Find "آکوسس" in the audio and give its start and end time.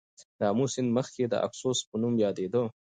1.45-1.79